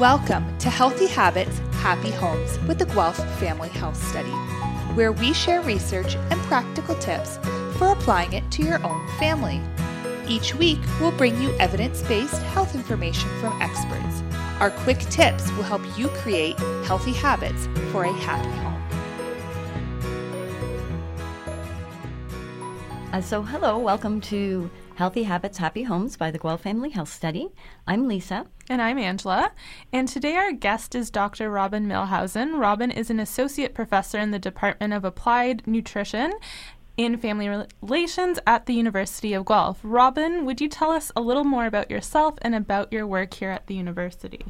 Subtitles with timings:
[0.00, 4.30] Welcome to Healthy Habits, Happy Homes with the Guelph Family Health Study,
[4.94, 7.36] where we share research and practical tips
[7.76, 9.60] for applying it to your own family.
[10.26, 14.22] Each week, we'll bring you evidence based health information from experts.
[14.58, 18.70] Our quick tips will help you create healthy habits for a happy home.
[23.12, 27.50] Uh, so, hello, welcome to Healthy Habits, Happy Homes by the Guelph Family Health Study.
[27.86, 28.46] I'm Lisa.
[28.70, 29.50] And I'm Angela.
[29.92, 31.50] And today our guest is Dr.
[31.50, 32.56] Robin Milhausen.
[32.56, 36.32] Robin is an associate professor in the Department of Applied Nutrition
[36.96, 37.48] in Family
[37.82, 39.80] Relations at the University of Guelph.
[39.82, 43.50] Robin, would you tell us a little more about yourself and about your work here
[43.50, 44.44] at the university?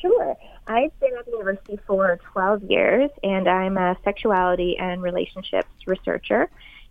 [0.00, 0.36] Sure.
[0.68, 6.48] I've been at the university for 12 years, and I'm a sexuality and relationships researcher.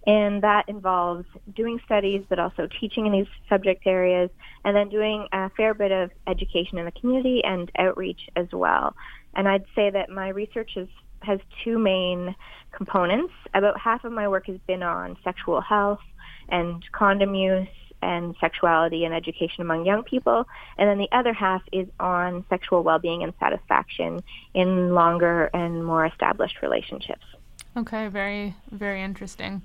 [0.08, 4.32] And that involves doing studies, but also teaching in these subject areas,
[4.66, 8.96] and then doing a fair bit of education in the community and outreach as well.
[9.36, 10.88] And I'd say that my research is,
[11.22, 12.36] has two main
[12.72, 13.34] components.
[13.54, 16.02] About half of my work has been on sexual health
[16.50, 17.68] and condom use
[18.02, 20.48] and sexuality and education among young people.
[20.80, 24.24] And then the other half is on sexual well-being and satisfaction
[24.56, 27.26] in longer and more established relationships.
[27.76, 29.62] Okay, very, very interesting.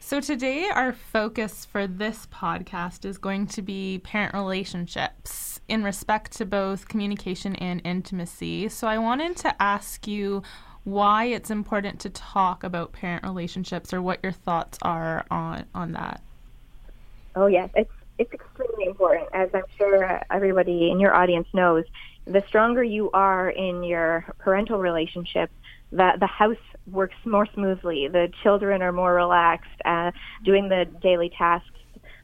[0.00, 6.32] So, today our focus for this podcast is going to be parent relationships in respect
[6.32, 8.68] to both communication and intimacy.
[8.68, 10.42] So, I wanted to ask you
[10.82, 15.92] why it's important to talk about parent relationships or what your thoughts are on, on
[15.92, 16.20] that.
[17.36, 17.70] Oh, yes.
[17.74, 19.28] It's, it's extremely important.
[19.32, 21.84] As I'm sure everybody in your audience knows,
[22.26, 25.50] the stronger you are in your parental relationship,
[25.94, 26.56] the, the house
[26.90, 28.08] works more smoothly.
[28.08, 30.10] The children are more relaxed, uh,
[30.44, 31.68] doing the daily tasks,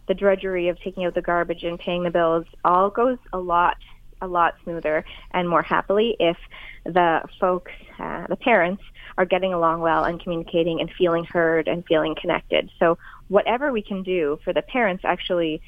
[0.09, 3.77] the drudgery of taking out the garbage and paying the bills all goes a lot
[4.23, 6.37] a lot smoother and more happily if
[6.85, 8.83] the folks, uh, the parents,
[9.17, 12.71] are getting along well and communicating and feeling heard and feeling connected.
[12.79, 15.63] So whatever we can do for the parents actually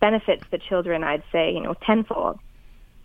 [0.00, 1.02] benefits the children.
[1.02, 2.38] I'd say you know tenfold.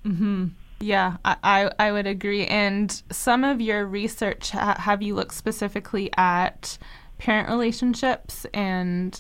[0.04, 0.48] Hmm.
[0.80, 2.46] Yeah, I, I, would agree.
[2.46, 6.78] And some of your research ha- have you looked specifically at
[7.18, 9.20] parent relationships and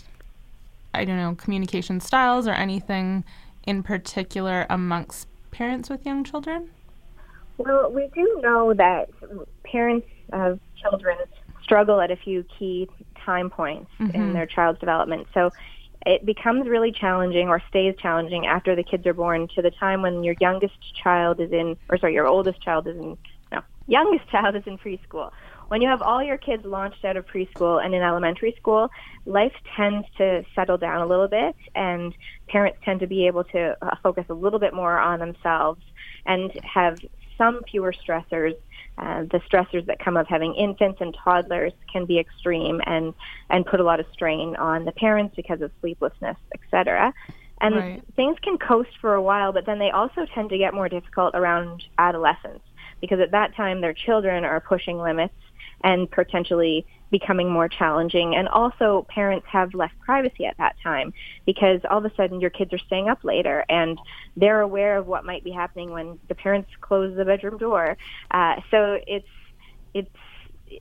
[0.93, 3.23] I don't know communication styles or anything
[3.65, 6.69] in particular amongst parents with young children?
[7.57, 9.09] Well, we do know that
[9.63, 11.17] parents of children
[11.63, 12.87] struggle at a few key
[13.25, 14.15] time points mm-hmm.
[14.15, 15.27] in their child's development.
[15.33, 15.51] So
[16.05, 20.01] it becomes really challenging or stays challenging after the kids are born to the time
[20.01, 23.17] when your youngest child is in, or sorry, your oldest child is in,
[23.51, 25.31] no, youngest child is in preschool.
[25.69, 28.89] When you have all your kids launched out of preschool and in elementary school,
[29.25, 32.13] life tends to settle down a little bit and
[32.47, 35.81] parents tend to be able to uh, focus a little bit more on themselves
[36.25, 36.99] and have
[37.37, 38.55] some fewer stressors
[38.97, 43.13] uh, the stressors that come of having infants and toddlers can be extreme and
[43.49, 47.13] and put a lot of strain on the parents because of sleeplessness, etc.
[47.61, 48.03] And right.
[48.15, 51.33] things can coast for a while, but then they also tend to get more difficult
[51.35, 52.61] around adolescence
[53.01, 55.33] because at that time their children are pushing limits
[55.83, 58.35] and potentially becoming more challenging.
[58.35, 61.13] And also, parents have less privacy at that time
[61.45, 63.97] because all of a sudden your kids are staying up later and
[64.35, 67.97] they're aware of what might be happening when the parents close the bedroom door.
[68.31, 69.27] Uh, so it's
[69.93, 70.09] it's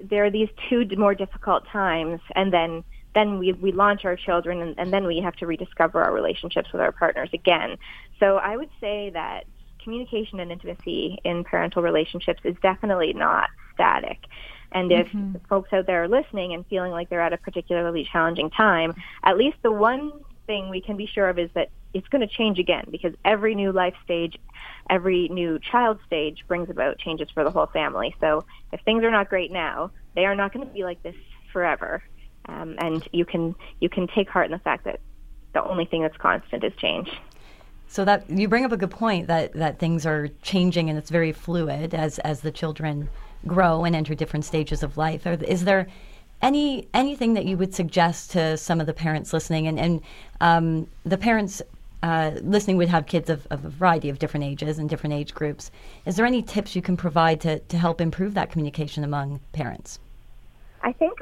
[0.03, 2.83] there are these two more difficult times, and then
[3.15, 6.73] then we we launch our children, and, and then we have to rediscover our relationships
[6.73, 7.77] with our partners again.
[8.19, 9.45] So I would say that
[9.83, 14.19] communication and intimacy in parental relationships is definitely not static.
[14.77, 15.37] And if mm-hmm.
[15.49, 18.95] folks out there are listening and feeling like they're at a particularly challenging time,
[19.25, 20.13] at least the one
[20.47, 23.55] thing we can be sure of is that it's going to change again because every
[23.55, 24.37] new life stage,
[24.91, 28.15] every new child stage brings about changes for the whole family.
[28.21, 31.17] So if things are not great now, they are not going to be like this
[31.55, 32.03] forever.
[32.45, 35.01] Um, and you can you can take heart in the fact that
[35.55, 37.11] the only thing that's constant is change.
[37.89, 41.09] So that you bring up a good point that that things are changing and it's
[41.09, 43.09] very fluid as as the children
[43.47, 45.27] grow and enter different stages of life.
[45.27, 45.87] Or Is there
[46.43, 49.67] any anything that you would suggest to some of the parents listening?
[49.67, 50.03] And, and
[50.41, 51.63] um, the parents
[52.03, 55.35] uh, listening would have kids of, of, a variety of different ages and different age
[55.35, 55.71] groups.
[56.05, 59.99] Is there any tips you can provide to, to help improve that communication among parents?
[60.83, 61.19] I think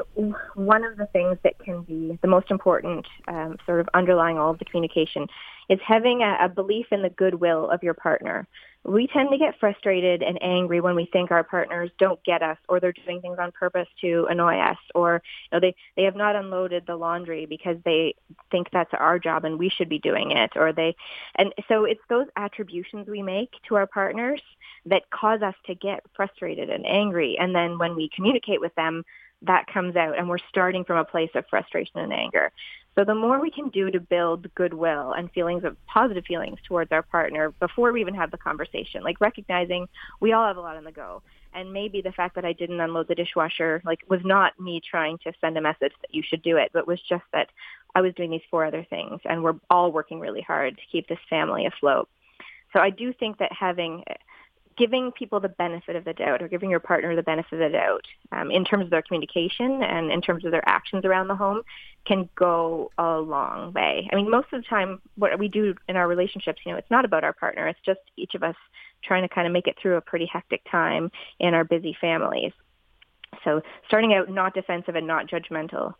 [0.54, 4.50] one of the things that can be the most important, um, sort of underlying all
[4.50, 5.26] of the communication,
[5.68, 8.46] is having a, a belief in the goodwill of your partner
[8.84, 12.58] we tend to get frustrated and angry when we think our partners don't get us
[12.68, 16.16] or they're doing things on purpose to annoy us or you know, they, they have
[16.16, 18.14] not unloaded the laundry because they
[18.50, 20.94] think that's our job and we should be doing it or they
[21.36, 24.42] and so it's those attributions we make to our partners
[24.84, 29.02] that cause us to get frustrated and angry and then when we communicate with them
[29.42, 32.50] that comes out and we're starting from a place of frustration and anger.
[32.94, 36.92] So the more we can do to build goodwill and feelings of positive feelings towards
[36.92, 39.88] our partner before we even have the conversation, like recognizing
[40.20, 41.22] we all have a lot on the go.
[41.52, 45.18] And maybe the fact that I didn't unload the dishwasher, like was not me trying
[45.18, 47.48] to send a message that you should do it, but was just that
[47.96, 51.08] I was doing these four other things and we're all working really hard to keep
[51.08, 52.08] this family afloat.
[52.72, 54.04] So I do think that having
[54.76, 57.68] giving people the benefit of the doubt or giving your partner the benefit of the
[57.78, 61.36] doubt um, in terms of their communication and in terms of their actions around the
[61.36, 61.62] home
[62.06, 64.08] can go a long way.
[64.12, 66.90] I mean, most of the time, what we do in our relationships, you know, it's
[66.90, 67.66] not about our partner.
[67.68, 68.56] It's just each of us
[69.02, 72.52] trying to kind of make it through a pretty hectic time in our busy families.
[73.44, 75.94] So starting out not defensive and not judgmental,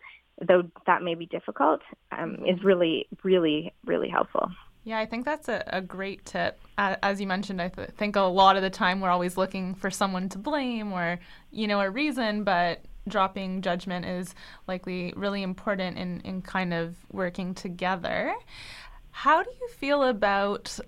[0.47, 1.81] though that may be difficult,
[2.13, 4.51] um, is really, really, really helpful.
[4.85, 6.61] Yeah, I think that's a, a great tip.
[6.77, 9.91] As you mentioned, I th- think a lot of the time we're always looking for
[9.91, 11.19] someone to blame or,
[11.51, 14.35] you know, a reason, but dropping judgment is
[14.67, 18.35] likely really important in, in kind of working together.
[19.11, 20.79] How do you feel about,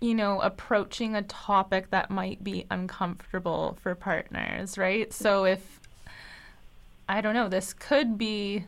[0.00, 5.10] you know, approaching a topic that might be uncomfortable for partners, right?
[5.10, 5.80] So if,
[7.08, 8.66] I don't know, this could be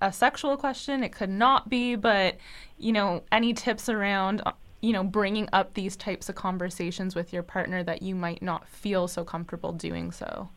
[0.00, 2.36] a sexual question, it could not be, but
[2.78, 4.42] you know, any tips around
[4.82, 8.68] you know bringing up these types of conversations with your partner that you might not
[8.68, 10.48] feel so comfortable doing so?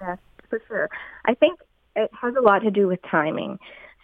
[0.00, 0.18] Yes,
[0.48, 0.88] for sure.
[1.26, 1.60] I think
[1.96, 3.58] it has a lot to do with timing.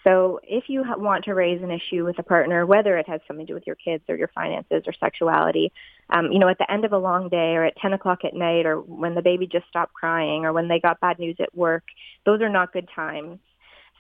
[0.05, 3.45] So if you want to raise an issue with a partner, whether it has something
[3.45, 5.73] to do with your kids or your finances or sexuality,
[6.11, 8.33] um, you know, at the end of a long day or at 10 o'clock at
[8.33, 11.53] night or when the baby just stopped crying or when they got bad news at
[11.57, 11.83] work,
[12.25, 13.41] those are not good times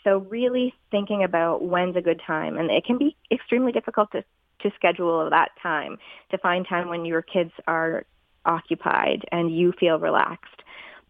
[0.06, 4.22] so really thinking about when's a good time, and it can be extremely difficult to,
[4.60, 5.98] to schedule that time,
[6.30, 8.04] to find time when your kids are
[8.44, 10.62] occupied and you feel relaxed.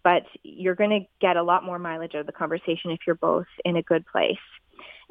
[0.03, 3.17] But you're going to get a lot more mileage out of the conversation if you're
[3.17, 4.39] both in a good place.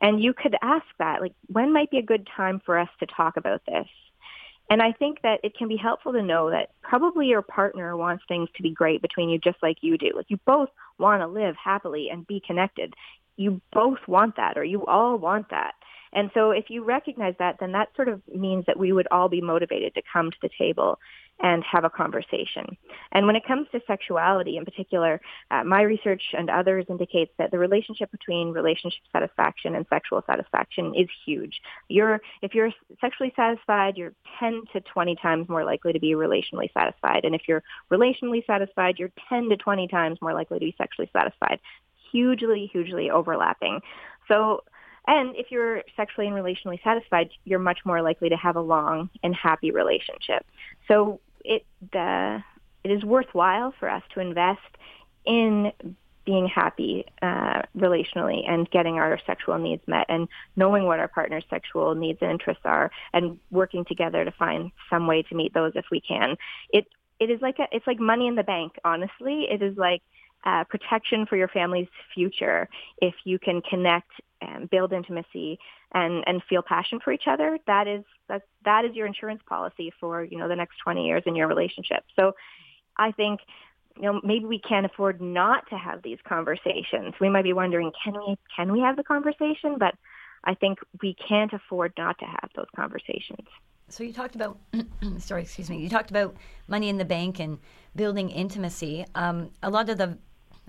[0.01, 3.05] And you could ask that, like, when might be a good time for us to
[3.05, 3.87] talk about this?
[4.67, 8.23] And I think that it can be helpful to know that probably your partner wants
[8.27, 10.11] things to be great between you just like you do.
[10.15, 12.95] Like you both want to live happily and be connected
[13.37, 15.75] you both want that or you all want that.
[16.13, 19.27] And so if you recognize that, then that sort of means that we would all
[19.27, 20.97] be motivated to come to the table
[21.41, 22.77] and have a conversation.
[23.11, 25.19] And when it comes to sexuality in particular,
[25.51, 30.93] uh, my research and others indicates that the relationship between relationship satisfaction and sexual satisfaction
[30.95, 31.59] is huge.
[31.89, 32.71] You're, if you're
[33.01, 37.25] sexually satisfied, you're 10 to 20 times more likely to be relationally satisfied.
[37.25, 41.09] And if you're relationally satisfied, you're 10 to 20 times more likely to be sexually
[41.11, 41.59] satisfied
[42.11, 43.81] hugely, hugely overlapping.
[44.27, 44.63] So,
[45.07, 49.09] and if you're sexually and relationally satisfied, you're much more likely to have a long
[49.23, 50.45] and happy relationship.
[50.87, 52.39] So it, uh,
[52.83, 54.59] it is worthwhile for us to invest
[55.25, 55.71] in
[56.25, 61.45] being happy uh, relationally and getting our sexual needs met and knowing what our partner's
[61.49, 65.71] sexual needs and interests are and working together to find some way to meet those
[65.75, 66.35] if we can.
[66.71, 66.87] It
[67.19, 68.73] it is like a, it's like money in the bank.
[68.83, 70.01] Honestly, it is like
[70.45, 72.69] uh, protection for your family's future
[73.01, 74.11] if you can connect
[74.41, 75.57] and build intimacy
[75.93, 77.57] and, and feel passion for each other.
[77.67, 81.23] That is that that is your insurance policy for you know the next 20 years
[81.25, 82.03] in your relationship.
[82.15, 82.33] So
[82.97, 83.39] I think
[83.95, 87.13] you know maybe we can't afford not to have these conversations.
[87.19, 89.95] We might be wondering can we can we have the conversation, but
[90.43, 93.47] I think we can't afford not to have those conversations.
[93.89, 94.57] So you talked about,
[95.19, 95.77] sorry, excuse me.
[95.77, 96.35] You talked about
[96.67, 97.59] money in the bank and
[97.95, 99.05] building intimacy.
[99.13, 100.17] Um, a lot of the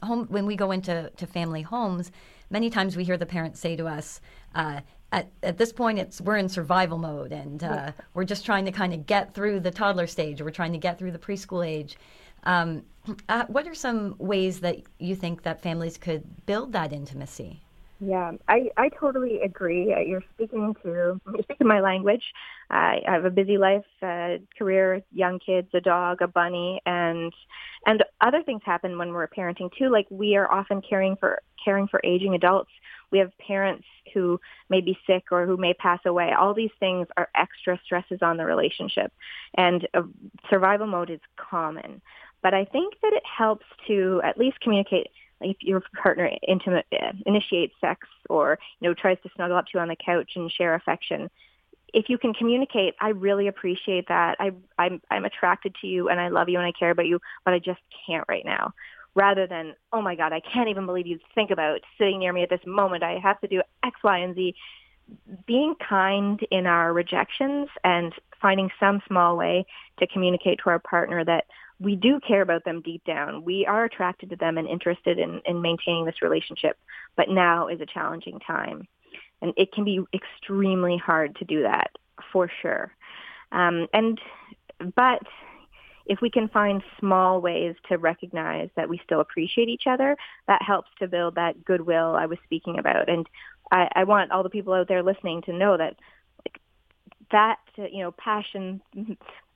[0.03, 2.11] home when we go into to family homes,
[2.51, 4.21] many times we hear the parents say to us,
[4.55, 4.81] uh,
[5.13, 8.73] at, at this point, it's we're in survival mode, and uh, we're just trying to
[8.73, 11.97] kind of get through the toddler stage, we're trying to get through the preschool age.
[12.45, 12.83] Um,
[13.29, 17.63] uh, what are some ways that you think that families could build that intimacy?
[17.99, 19.95] Yeah, I, I totally agree.
[19.95, 22.23] Uh, you're speaking to you're speaking my language.
[22.71, 27.33] I, I have a busy life, uh, career, young kids, a dog, a bunny, and
[27.87, 29.89] and other things happen when we're parenting too.
[29.89, 32.71] Like we are often caring for caring for aging adults.
[33.11, 34.39] We have parents who
[34.69, 36.33] may be sick or who may pass away.
[36.39, 39.11] All these things are extra stresses on the relationship,
[39.57, 40.03] and uh,
[40.51, 42.03] survival mode is common.
[42.43, 45.07] But I think that it helps to at least communicate
[45.41, 49.73] if your partner intimate, uh, initiates sex or you know tries to snuggle up to
[49.75, 51.31] you on the couch and share affection,
[51.93, 54.37] if you can communicate, I really appreciate that.
[54.39, 57.21] I, I'm, I'm attracted to you and I love you and I care about you,
[57.45, 58.75] but I just can't right now.
[59.15, 62.43] Rather than, oh my God, I can't even believe you think about sitting near me
[62.43, 63.03] at this moment.
[63.03, 64.55] I have to do X, Y, and Z.
[65.47, 68.13] Being kind in our rejections and
[68.43, 69.65] finding some small way
[69.99, 71.47] to communicate to our partner that
[71.79, 73.45] we do care about them deep down.
[73.45, 76.79] We are attracted to them and interested in, in maintaining this relationship,
[77.17, 78.89] but now is a challenging time.
[79.43, 81.91] And it can be extremely hard to do that
[82.33, 82.93] for sure.
[83.53, 84.19] Um, and
[84.95, 85.23] but
[86.07, 90.17] if we can find small ways to recognize that we still appreciate each other,
[90.47, 93.09] that helps to build that goodwill I was speaking about.
[93.09, 93.29] And
[93.71, 95.97] I, I want all the people out there listening to know that
[97.33, 98.81] that you know passion,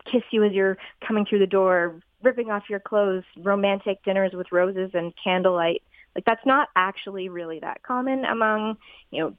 [0.04, 4.52] kiss you as you're coming through the door, ripping off your clothes, romantic dinners with
[4.52, 5.82] roses and candlelight.
[6.14, 8.76] Like that's not actually really that common among
[9.10, 9.36] you know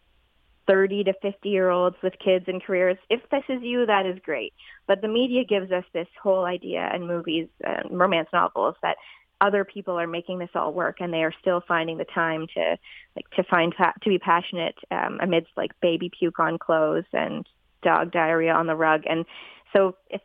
[0.67, 2.97] 30 to 50 year olds with kids and careers.
[3.09, 4.53] If this is you, that is great.
[4.87, 8.97] But the media gives us this whole idea and movies and romance novels that
[9.41, 12.77] other people are making this all work and they are still finding the time to
[13.15, 17.47] like to find to be passionate um, amidst like baby puke on clothes and
[17.81, 19.25] dog diarrhea on the rug and
[19.73, 20.21] so if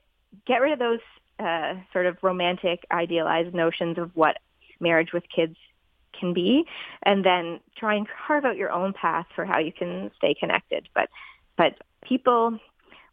[0.47, 1.01] get rid of those
[1.39, 4.39] uh, sort of romantic idealized notions of what
[4.81, 5.57] marriage with kids
[6.19, 6.65] can be
[7.05, 10.89] and then try and carve out your own path for how you can stay connected.
[10.95, 11.09] But
[11.57, 12.59] but people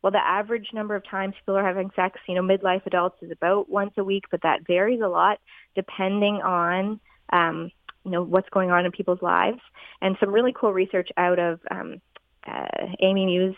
[0.02, 3.32] well the average number of times people are having sex you know midlife adults is
[3.32, 5.40] about once a week but that varies a lot
[5.76, 7.00] depending on
[7.32, 7.72] um
[8.04, 9.60] you know what's going on in people's lives.
[10.02, 12.02] And some really cool research out of um
[12.48, 13.56] uh, Amy Muise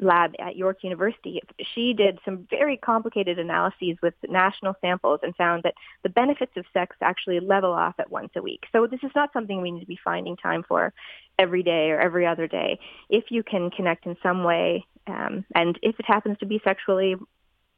[0.00, 1.40] lab at York University,
[1.74, 6.64] she did some very complicated analyses with national samples and found that the benefits of
[6.72, 8.64] sex actually level off at once a week.
[8.72, 10.92] So this is not something we need to be finding time for
[11.38, 12.78] every day or every other day.
[13.08, 17.16] If you can connect in some way, um, and if it happens to be sexually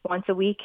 [0.09, 0.59] once a week,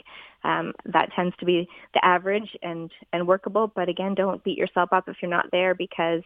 [0.44, 3.72] um, that tends to be the average and, and workable.
[3.74, 6.22] But again, don't beat yourself up if you're not there because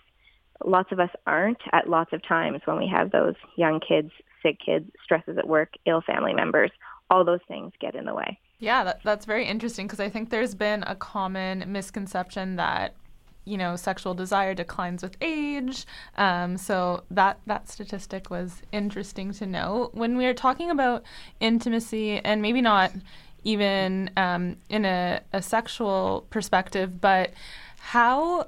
[0.64, 4.58] lots of us aren't at lots of times when we have those young kids, sick
[4.64, 6.72] kids, stresses at work, ill family members.
[7.10, 8.40] All those things get in the way.
[8.60, 12.96] Yeah, that, that's very interesting because I think there's been a common misconception that
[13.44, 15.86] you know sexual desire declines with age.
[16.18, 19.90] Um, so that that statistic was interesting to know.
[19.94, 21.04] When we are talking about
[21.40, 22.92] intimacy, and maybe not
[23.44, 27.32] even um, in a, a sexual perspective, but
[27.78, 28.48] how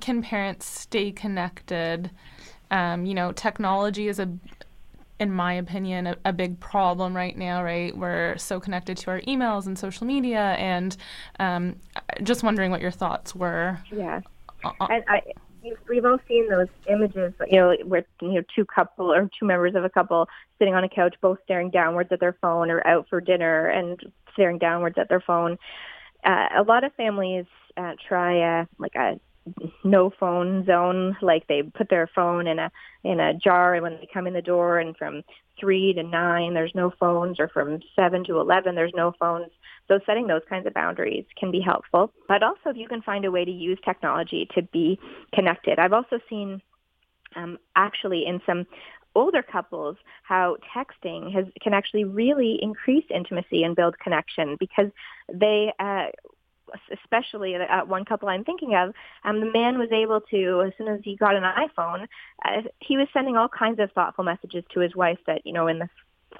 [0.00, 2.10] can parents stay connected?
[2.70, 4.28] Um, you know, technology is a,
[5.18, 7.62] in my opinion, a, a, big problem right now.
[7.62, 10.96] Right, we're so connected to our emails and social media, and
[11.38, 11.76] um,
[12.22, 13.78] just wondering what your thoughts were.
[13.92, 14.20] Yeah,
[14.80, 15.22] and I,
[15.88, 19.74] we've all seen those images, you know, where you know two couple or two members
[19.74, 23.06] of a couple sitting on a couch, both staring downwards at their phone, or out
[23.08, 24.00] for dinner and
[24.32, 25.56] staring downwards at their phone.
[26.24, 29.20] Uh, a lot of families uh, try a like a
[29.84, 32.70] no phone zone like they put their phone in a
[33.04, 35.22] in a jar and when they come in the door and from
[35.60, 39.50] 3 to 9 there's no phones or from 7 to 11 there's no phones.
[39.88, 42.12] So setting those kinds of boundaries can be helpful.
[42.26, 44.98] But also if you can find a way to use technology to be
[45.32, 45.78] connected.
[45.78, 46.60] I've also seen
[47.36, 48.66] um, actually in some
[49.14, 54.90] older couples how texting has can actually really increase intimacy and build connection because
[55.32, 56.06] they uh,
[56.92, 58.94] especially at one couple I'm thinking of,
[59.24, 62.06] um, the man was able to, as soon as he got an iPhone,
[62.44, 65.66] uh, he was sending all kinds of thoughtful messages to his wife that, you know,
[65.66, 65.88] in the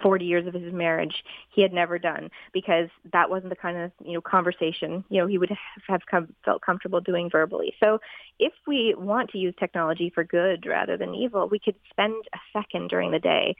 [0.03, 3.93] 40 years of his marriage he had never done because that wasn't the kind of
[4.05, 5.51] you know conversation you know he would
[5.89, 7.75] have come, felt comfortable doing verbally.
[7.83, 7.99] So
[8.39, 12.39] if we want to use technology for good rather than evil we could spend a
[12.53, 13.57] second during the day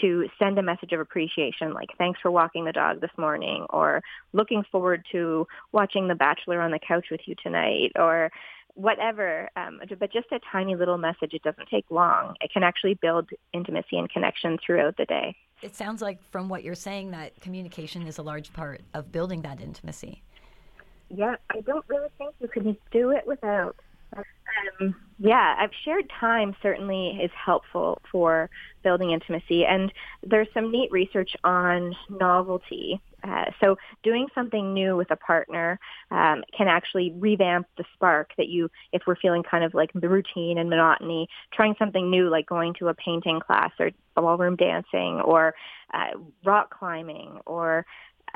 [0.00, 4.02] to send a message of appreciation like thanks for walking the dog this morning or
[4.32, 8.30] looking forward to watching the bachelor on the couch with you tonight or
[8.74, 11.34] whatever, um, but just a tiny little message.
[11.34, 12.34] It doesn't take long.
[12.40, 15.36] It can actually build intimacy and connection throughout the day.
[15.62, 19.42] It sounds like from what you're saying that communication is a large part of building
[19.42, 20.22] that intimacy.
[21.08, 23.76] Yeah, I don't really think you can do it without.
[24.80, 28.48] Um, yeah, I've shared time certainly is helpful for
[28.82, 29.92] building intimacy, and
[30.22, 33.00] there's some neat research on novelty.
[33.22, 35.78] Uh, so doing something new with a partner
[36.10, 40.56] um, can actually revamp the spark that you, if we're feeling kind of like routine
[40.56, 45.54] and monotony, trying something new like going to a painting class or ballroom dancing or
[45.92, 47.84] uh, rock climbing or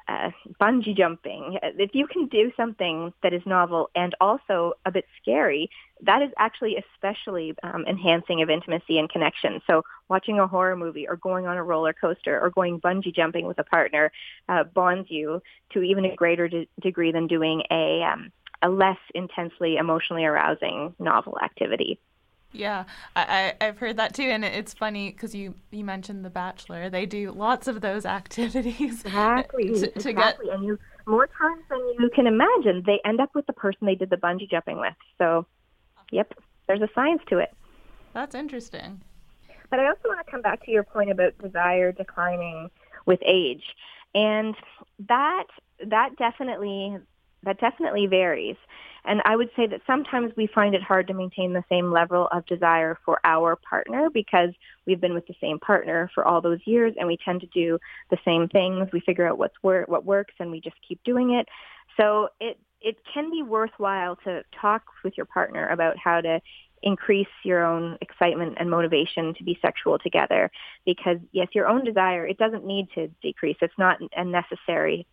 [0.08, 1.58] uh, bungee jumping.
[1.62, 5.70] If you can do something that is novel and also a bit scary,
[6.02, 9.60] that is actually especially um, enhancing of intimacy and connection.
[9.66, 13.46] So watching a horror movie or going on a roller coaster or going bungee jumping
[13.46, 14.12] with a partner
[14.48, 15.40] uh, bonds you
[15.72, 18.30] to even a greater de- degree than doing a, um,
[18.62, 21.98] a less intensely emotionally arousing novel activity.
[22.54, 22.84] Yeah,
[23.16, 26.88] I, I have heard that too, and it's funny because you you mentioned The Bachelor.
[26.88, 29.04] They do lots of those activities.
[29.04, 30.54] Exactly, to, to exactly, get...
[30.54, 33.94] and you more times than you can imagine, they end up with the person they
[33.94, 34.94] did the bungee jumping with.
[35.18, 35.46] So,
[36.10, 36.32] yep,
[36.66, 37.52] there's a science to it.
[38.14, 39.02] That's interesting.
[39.68, 42.70] But I also want to come back to your point about desire declining
[43.06, 43.64] with age,
[44.14, 44.54] and
[45.08, 45.44] that
[45.86, 46.98] that definitely
[47.44, 48.56] that definitely varies.
[49.06, 52.28] And I would say that sometimes we find it hard to maintain the same level
[52.32, 54.50] of desire for our partner because
[54.86, 57.78] we've been with the same partner for all those years and we tend to do
[58.10, 58.88] the same things.
[58.92, 61.48] We figure out what's wor- what works and we just keep doing it.
[61.98, 66.40] So it it can be worthwhile to talk with your partner about how to
[66.82, 70.50] increase your own excitement and motivation to be sexual together
[70.84, 75.06] because yes your own desire it doesn't need to decrease it's not a necessary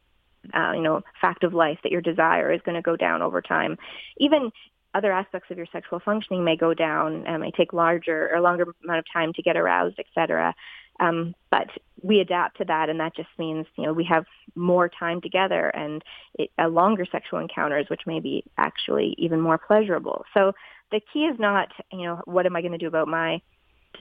[0.53, 3.41] uh, you know, fact of life that your desire is going to go down over
[3.41, 3.77] time.
[4.17, 4.51] Even
[4.93, 8.65] other aspects of your sexual functioning may go down and may take larger or longer
[8.83, 10.53] amount of time to get aroused, etc.
[10.99, 11.67] Um, but
[12.03, 15.69] we adapt to that, and that just means you know we have more time together
[15.69, 16.03] and
[16.35, 20.25] it, longer sexual encounters, which may be actually even more pleasurable.
[20.33, 20.53] So
[20.91, 23.41] the key is not you know what am I going to do about my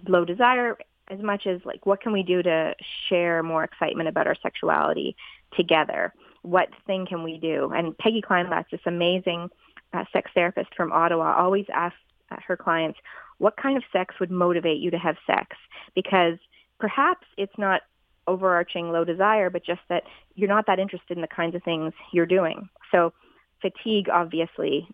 [0.09, 0.77] low desire
[1.09, 2.75] as much as like what can we do to
[3.09, 5.17] share more excitement about our sexuality
[5.57, 7.73] together what thing can we do?
[7.75, 9.49] And Peggy Kleinplatz, this amazing
[9.93, 11.99] uh, sex therapist from Ottawa, always asks
[12.31, 12.99] uh, her clients,
[13.39, 15.57] what kind of sex would motivate you to have sex?
[15.95, 16.39] Because
[16.79, 17.83] perhaps it's not
[18.27, 20.05] overarching low desire, but just that
[20.35, 22.69] you're not that interested in the kinds of things you're doing.
[22.93, 23.13] So
[23.61, 24.89] fatigue obviously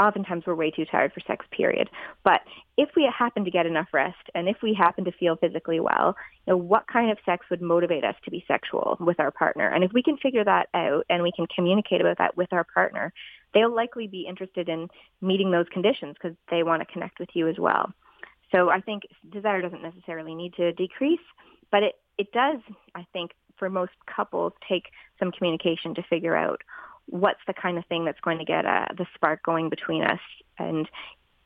[0.00, 1.88] oftentimes we're way too tired for sex, period.
[2.24, 2.40] But
[2.76, 6.16] if we happen to get enough rest and if we happen to feel physically well,
[6.46, 9.68] you know, what kind of sex would motivate us to be sexual with our partner?
[9.68, 12.64] And if we can figure that out and we can communicate about that with our
[12.64, 13.12] partner,
[13.52, 14.88] they'll likely be interested in
[15.20, 17.92] meeting those conditions because they want to connect with you as well.
[18.52, 21.20] So I think desire doesn't necessarily need to decrease,
[21.70, 22.60] but it, it does,
[22.94, 24.84] I think, for most couples, take
[25.18, 26.62] some communication to figure out
[27.06, 30.20] what's the kind of thing that's going to get uh, the spark going between us.
[30.58, 30.88] And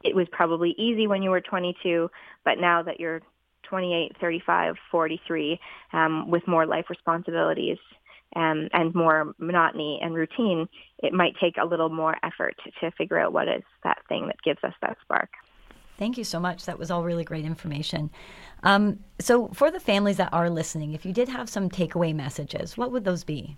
[0.04, 2.10] it was probably easy when you were 22,
[2.44, 3.20] but now that you're
[3.64, 5.60] 28, 35, 43,
[5.92, 7.78] um, with more life responsibilities
[8.36, 13.18] um, and more monotony and routine, it might take a little more effort to figure
[13.18, 15.30] out what is that thing that gives us that spark.
[15.98, 16.64] Thank you so much.
[16.66, 18.10] That was all really great information.
[18.62, 22.76] Um, so, for the families that are listening, if you did have some takeaway messages,
[22.76, 23.56] what would those be?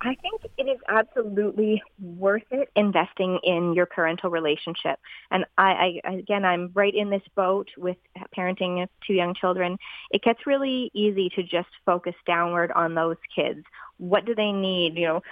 [0.00, 4.98] I think it is absolutely worth it investing in your parental relationship.
[5.30, 7.96] And I, I, again, I'm right in this boat with
[8.36, 9.78] parenting two young children.
[10.10, 13.64] It gets really easy to just focus downward on those kids.
[13.98, 14.96] What do they need?
[14.96, 15.22] You know,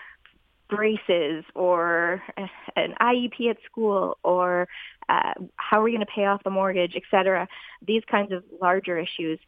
[0.68, 2.22] braces or
[2.76, 4.66] an IEP at school or
[5.08, 7.46] uh, how are we going to pay off the mortgage, et cetera.
[7.86, 9.38] These kinds of larger issues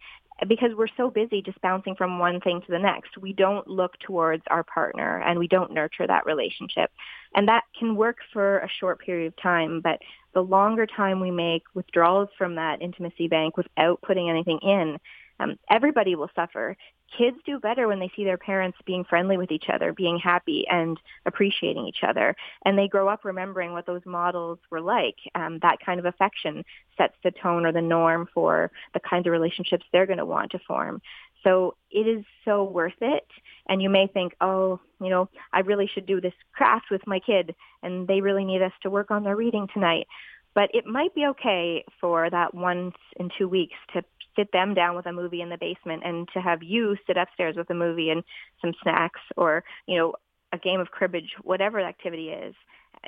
[0.49, 3.99] because we're so busy just bouncing from one thing to the next, we don't look
[4.01, 6.91] towards our partner and we don't nurture that relationship.
[7.35, 10.01] And that can work for a short period of time, but
[10.35, 14.99] the longer time we make withdrawals from that intimacy bank without putting anything in,
[15.41, 16.77] um, everybody will suffer.
[17.17, 20.67] Kids do better when they see their parents being friendly with each other, being happy
[20.69, 22.35] and appreciating each other.
[22.65, 25.17] And they grow up remembering what those models were like.
[25.35, 26.65] Um, that kind of affection
[26.97, 30.51] sets the tone or the norm for the kinds of relationships they're going to want
[30.53, 31.01] to form.
[31.45, 33.27] So it is so worth it.
[33.69, 37.21] And you may think, oh, you know, I really should do this craft with my
[37.21, 40.07] kid and they really need us to work on their reading tonight.
[40.55, 44.03] But it might be okay for that once in two weeks to
[44.37, 47.57] sit them down with a movie in the basement and to have you sit upstairs
[47.57, 48.23] with a movie and
[48.61, 50.15] some snacks or, you know,
[50.53, 52.55] a game of cribbage, whatever the activity is.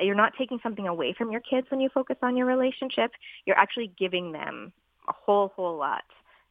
[0.01, 3.11] You're not taking something away from your kids when you focus on your relationship.
[3.47, 4.73] You're actually giving them
[5.09, 6.05] a whole, whole lot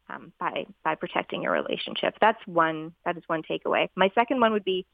[0.10, 2.16] um, by by protecting your relationship.
[2.20, 2.94] That's one.
[3.06, 3.90] That is one takeaway.
[3.96, 4.86] My second one would be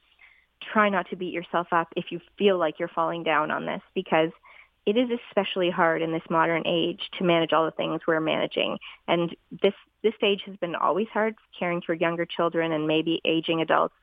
[0.71, 3.81] try not to beat yourself up if you feel like you're falling down on this
[3.93, 4.31] because
[4.85, 8.77] it is especially hard in this modern age to manage all the things we're managing.
[9.07, 13.61] And this, this stage has been always hard, caring for younger children and maybe aging
[13.61, 13.95] adults.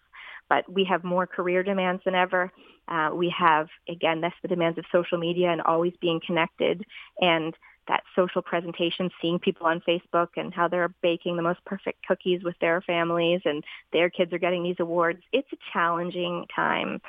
[0.49, 2.51] But we have more career demands than ever.
[2.89, 6.85] Uh, we have, again, that's the demands of social media and always being connected.
[7.21, 7.55] And
[7.89, 12.43] that social presentation, seeing people on Facebook and how they're baking the most perfect cookies
[12.43, 15.21] with their families and their kids are getting these awards.
[15.33, 17.01] It's a challenging time.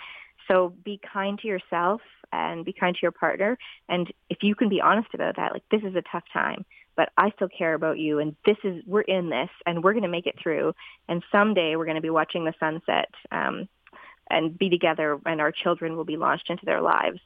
[0.48, 2.02] So be kind to yourself
[2.32, 3.58] and be kind to your partner.
[3.90, 7.10] And if you can be honest about that, like this is a tough time, but
[7.18, 10.10] I still care about you and this is, we're in this and we're going to
[10.10, 10.74] make it through.
[11.08, 13.68] And someday we're going to be watching the sunset um,
[14.30, 17.20] and be together and our children will be launched into their lives.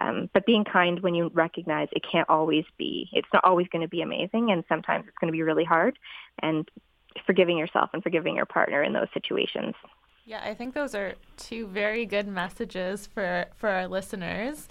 [0.00, 3.82] Um, but being kind when you recognize it can't always be, it's not always going
[3.82, 5.98] to be amazing and sometimes it's going to be really hard
[6.40, 6.68] and
[7.26, 9.74] forgiving yourself and forgiving your partner in those situations.
[10.30, 14.68] Yeah, I think those are two very good messages for for our listeners.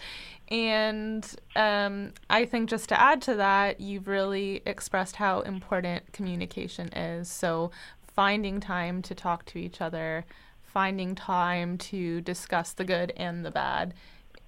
[0.48, 6.88] And um, I think just to add to that, you've really expressed how important communication
[6.94, 7.28] is.
[7.28, 7.72] So
[8.16, 10.24] finding time to talk to each other,
[10.64, 13.94] finding time to discuss the good and the bad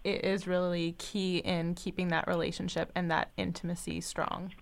[0.05, 4.53] it is really key in keeping that relationship and that intimacy strong.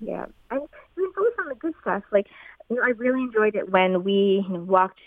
[0.00, 0.62] Yeah, and
[0.96, 2.02] even both on the good stuff.
[2.10, 2.28] Like,
[2.70, 4.98] you know, I really enjoyed it when we walked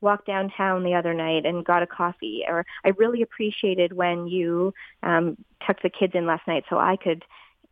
[0.00, 2.42] walked downtown the other night and got a coffee.
[2.46, 5.36] Or I really appreciated when you um,
[5.66, 7.24] tucked the kids in last night so I could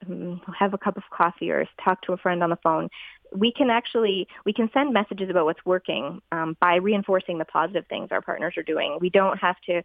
[0.07, 2.89] um, have a cup of coffee or talk to a friend on the phone.
[3.35, 7.87] We can actually we can send messages about what's working um, by reinforcing the positive
[7.87, 8.99] things our partners are doing.
[9.01, 9.83] We don't have to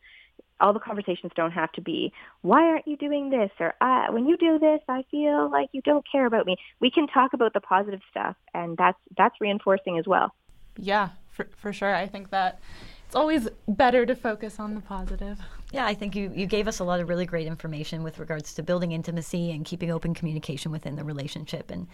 [0.60, 3.51] all the conversations don't have to be, why aren't you doing this?
[3.60, 6.56] Or uh, when you do this, I feel like you don't care about me.
[6.79, 10.34] We can talk about the positive stuff, and that's that's reinforcing as well.
[10.77, 11.93] Yeah, for, for sure.
[11.93, 12.60] I think that
[13.08, 15.39] it's always better to focus on the positive.
[15.72, 18.54] Yeah, I think you, you gave us a lot of really great information with regards
[18.56, 21.69] to building intimacy and keeping open communication within the relationship.
[21.69, 21.88] And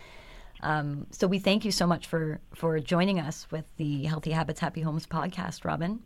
[0.61, 4.59] um, so we thank you so much for, for joining us with the Healthy Habits,
[4.59, 5.99] Happy Homes podcast, Robin.